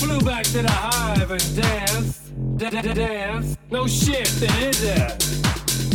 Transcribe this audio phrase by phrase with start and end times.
[0.00, 3.58] Flew back to the hive and danced, da da danced.
[3.70, 5.20] No shit, in did that.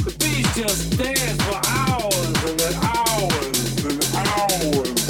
[0.05, 5.04] The bees just dance for hours and hours and hours.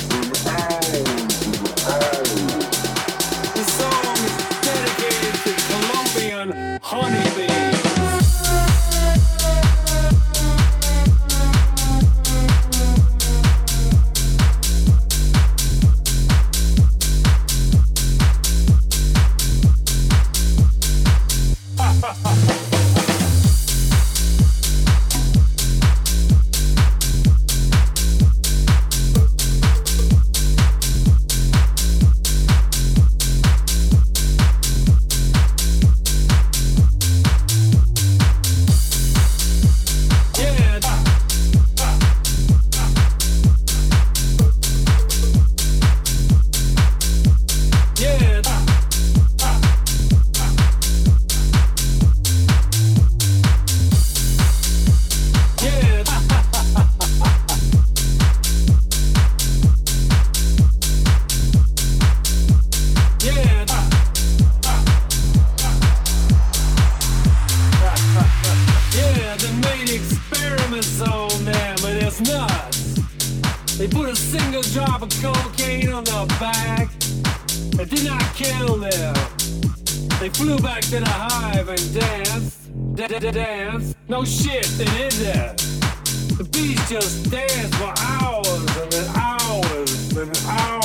[85.07, 88.47] The beast just dance for hours
[88.81, 90.84] and hours and hours.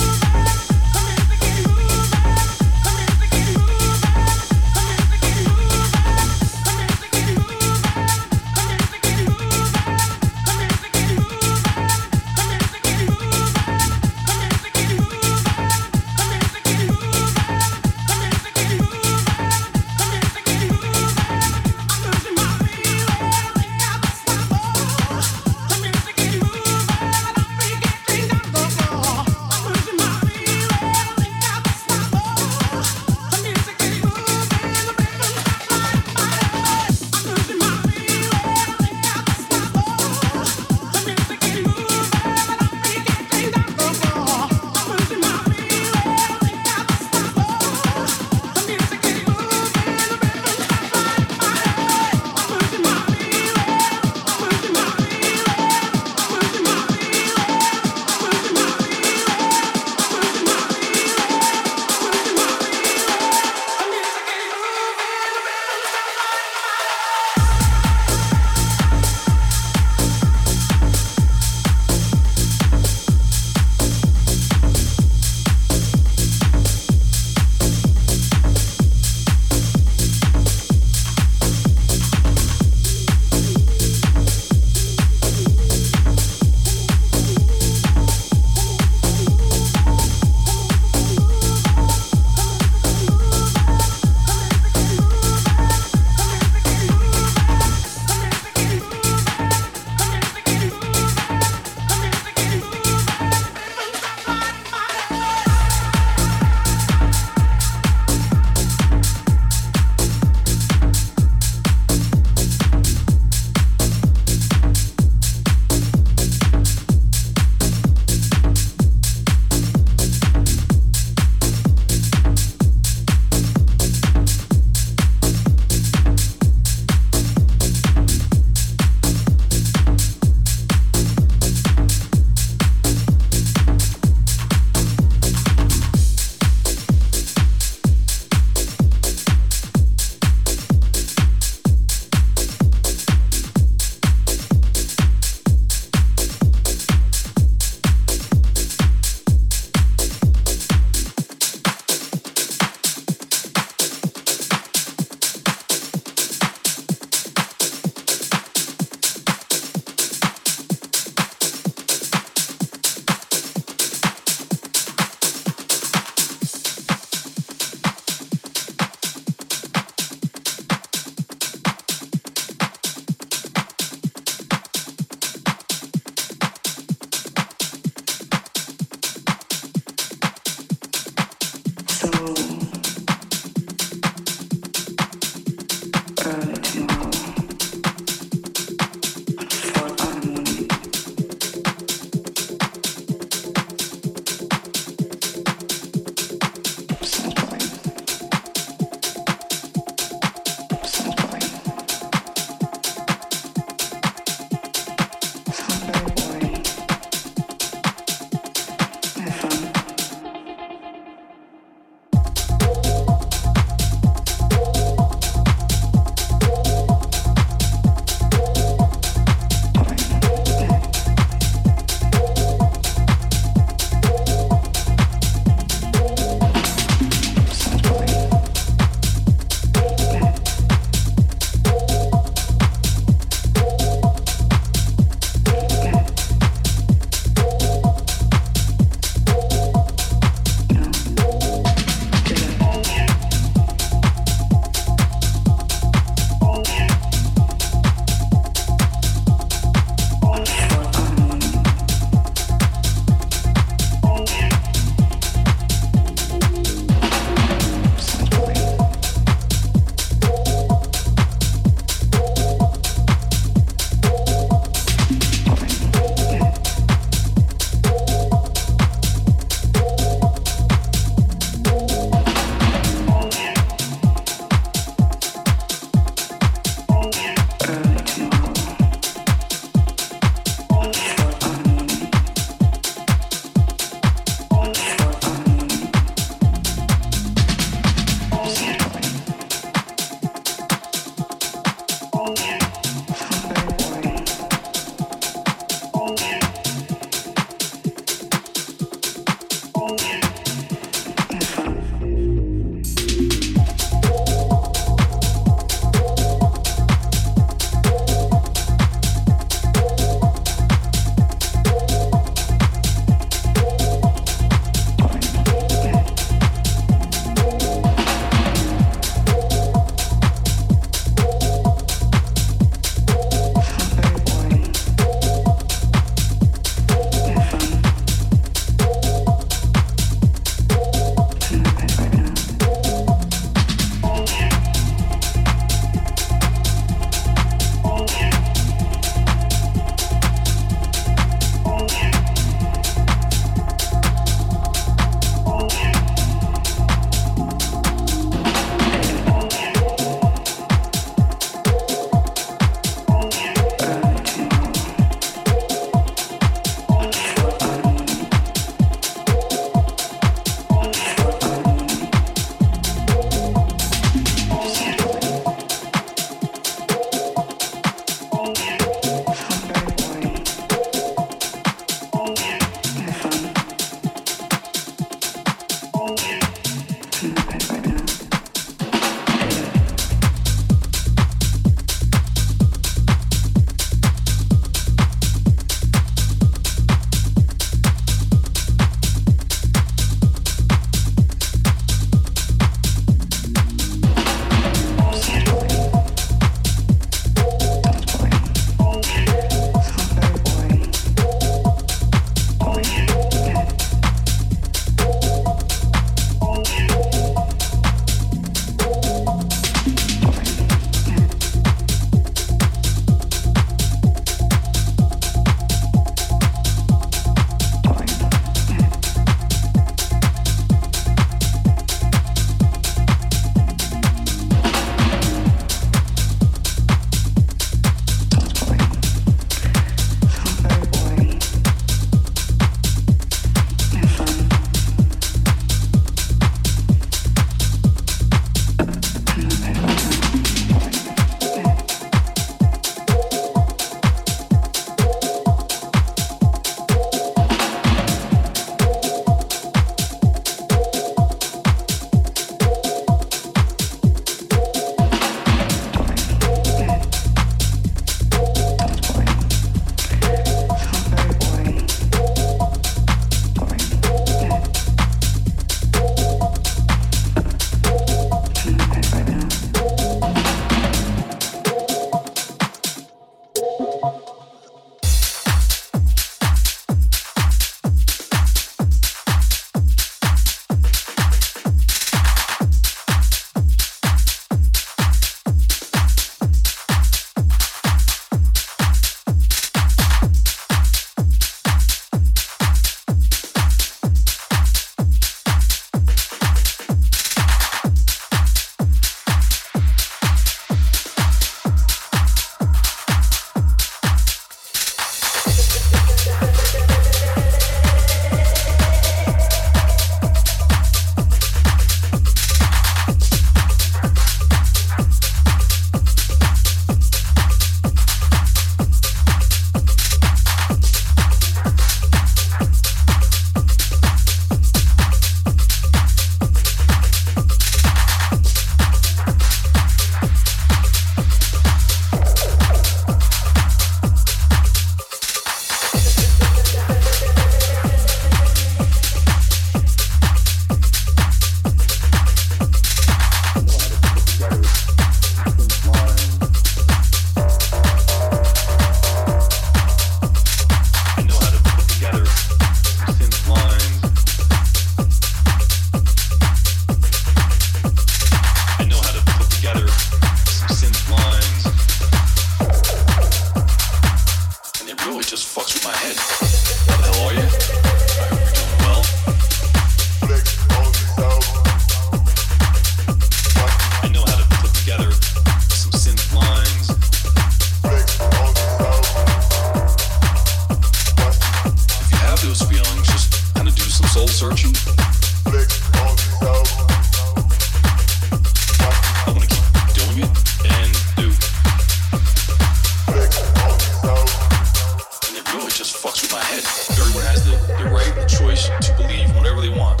[596.92, 597.52] Everyone has the,
[597.82, 600.00] the right, the choice to believe whatever they want.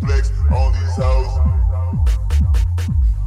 [0.00, 1.28] Flex on these hoes.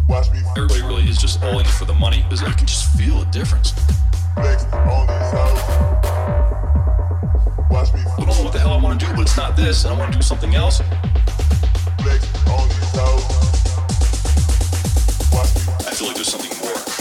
[0.10, 0.39] Watch me.
[0.55, 3.25] Everybody really is just all in for the money because I can just feel a
[3.25, 3.71] difference.
[4.33, 5.62] Flex on these hoes.
[7.69, 8.01] Watch me.
[8.01, 9.93] I don't know what the hell I want to do, but it's not this, and
[9.93, 10.81] I want to do something else.
[12.01, 13.23] Flex on these hoes.
[15.33, 15.62] Watch me.
[15.86, 16.96] I feel like there's something more.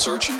[0.00, 0.32] 求之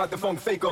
[0.00, 0.69] make a stable, not the funk faker.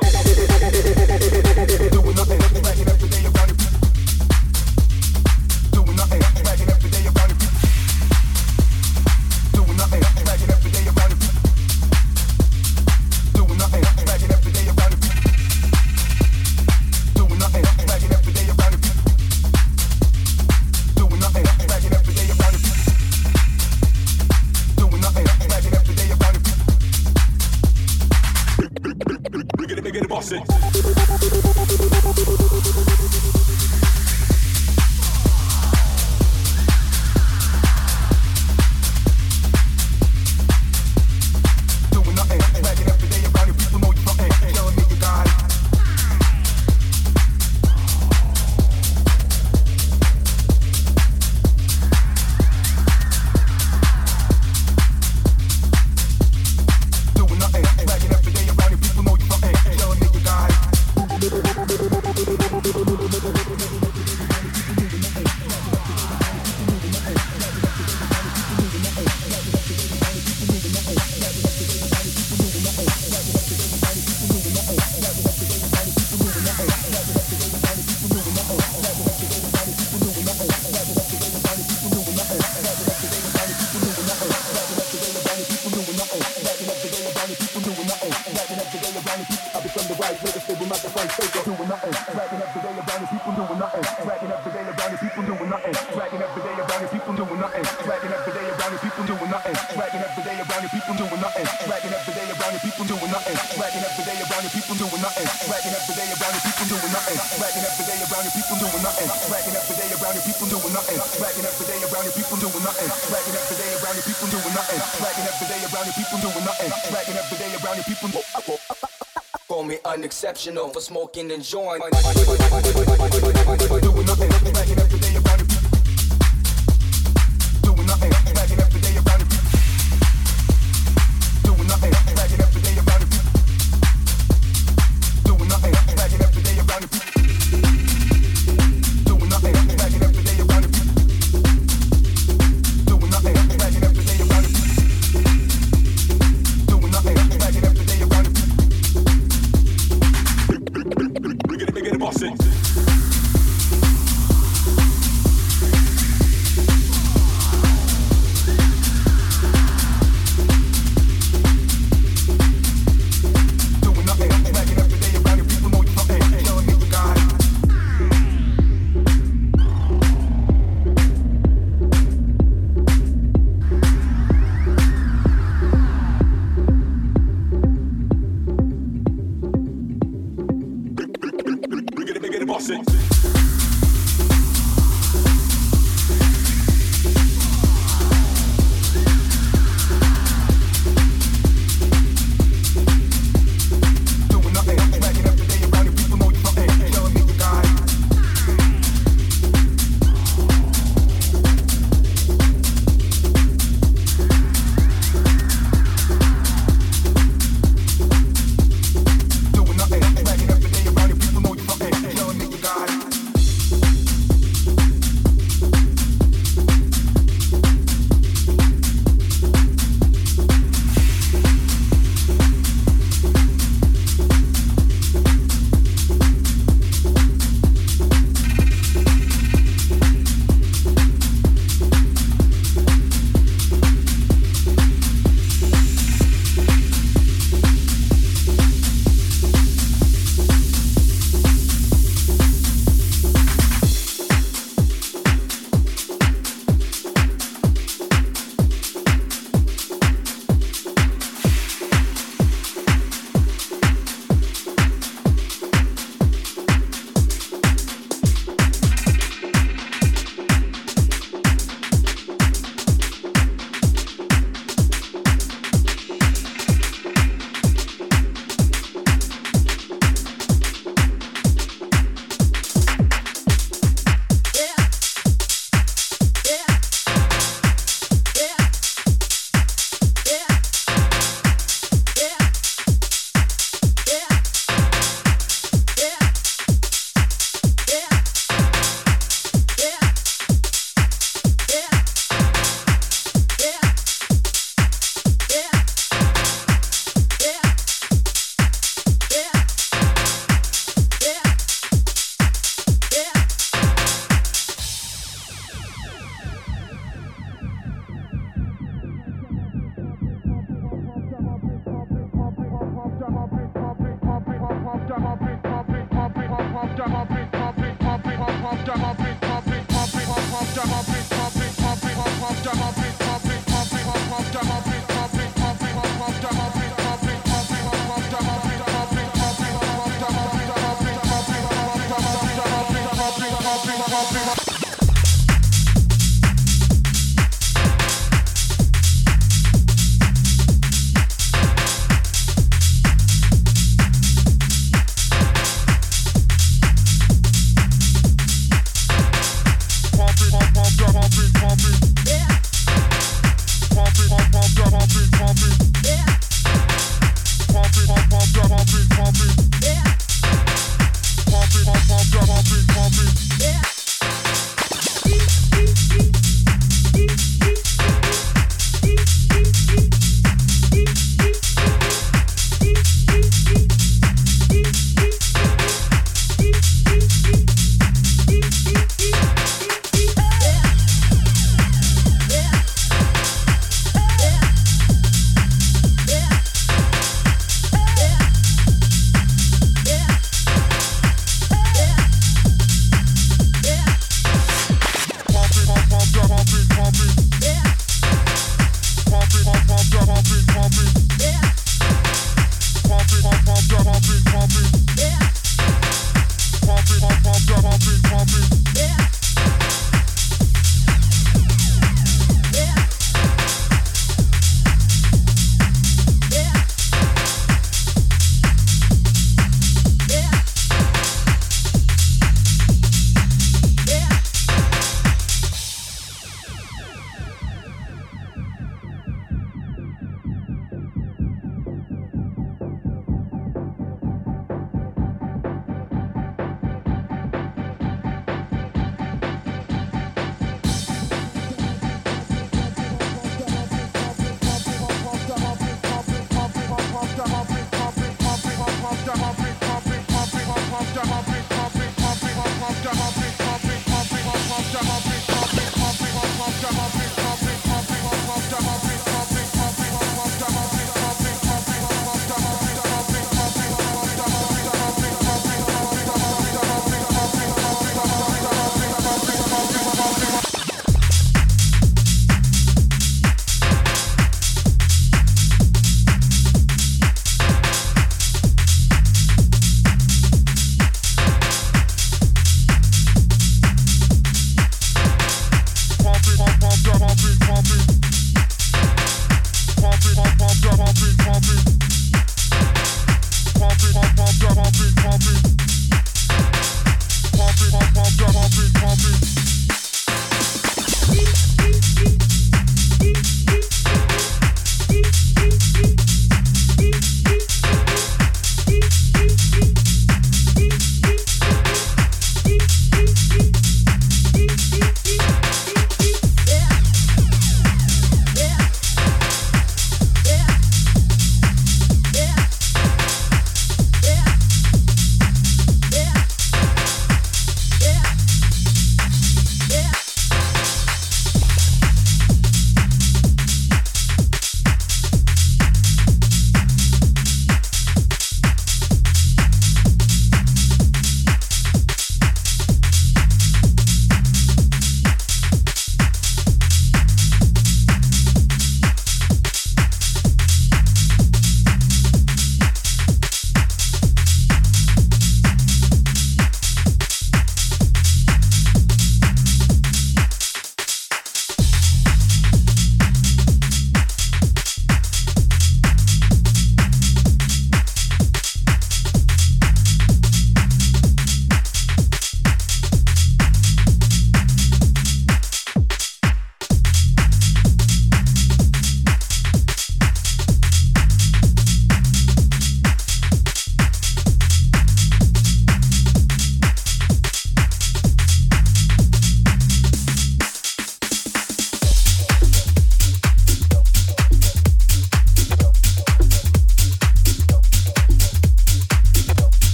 [120.19, 121.81] Exceptional for smoking and joint.